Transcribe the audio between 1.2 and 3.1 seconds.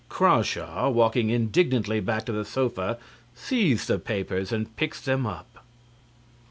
indignantly back to the sofa,